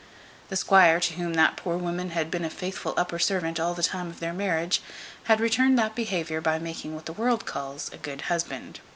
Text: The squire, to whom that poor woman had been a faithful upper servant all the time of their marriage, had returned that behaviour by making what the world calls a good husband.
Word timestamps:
The 0.49 0.55
squire, 0.55 0.99
to 0.99 1.13
whom 1.13 1.35
that 1.35 1.57
poor 1.57 1.77
woman 1.77 2.09
had 2.09 2.31
been 2.31 2.43
a 2.43 2.49
faithful 2.49 2.95
upper 2.97 3.19
servant 3.19 3.59
all 3.59 3.75
the 3.75 3.83
time 3.83 4.07
of 4.07 4.19
their 4.19 4.33
marriage, 4.33 4.81
had 5.25 5.39
returned 5.39 5.77
that 5.77 5.93
behaviour 5.93 6.41
by 6.41 6.57
making 6.57 6.95
what 6.95 7.05
the 7.05 7.13
world 7.13 7.45
calls 7.45 7.93
a 7.93 7.97
good 7.97 8.21
husband. 8.21 8.79